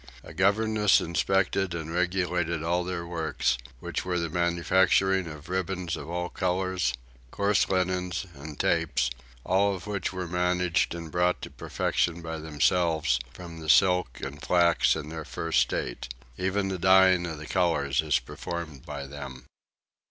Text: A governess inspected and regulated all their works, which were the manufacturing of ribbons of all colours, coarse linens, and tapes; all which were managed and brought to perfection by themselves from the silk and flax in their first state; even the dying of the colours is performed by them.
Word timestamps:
A 0.23 0.33
governess 0.33 0.99
inspected 0.99 1.75
and 1.75 1.93
regulated 1.93 2.63
all 2.63 2.83
their 2.83 3.05
works, 3.05 3.59
which 3.79 4.03
were 4.03 4.17
the 4.17 4.31
manufacturing 4.31 5.27
of 5.27 5.47
ribbons 5.47 5.95
of 5.95 6.09
all 6.09 6.27
colours, 6.29 6.95
coarse 7.29 7.69
linens, 7.69 8.25
and 8.33 8.59
tapes; 8.59 9.11
all 9.45 9.77
which 9.81 10.11
were 10.11 10.27
managed 10.27 10.95
and 10.95 11.11
brought 11.11 11.39
to 11.43 11.51
perfection 11.51 12.23
by 12.23 12.39
themselves 12.39 13.19
from 13.31 13.59
the 13.59 13.69
silk 13.69 14.19
and 14.21 14.41
flax 14.41 14.95
in 14.95 15.09
their 15.09 15.23
first 15.23 15.59
state; 15.59 16.11
even 16.35 16.69
the 16.69 16.79
dying 16.79 17.27
of 17.27 17.37
the 17.37 17.45
colours 17.45 18.01
is 18.01 18.17
performed 18.17 18.83
by 18.83 19.05
them. 19.05 19.45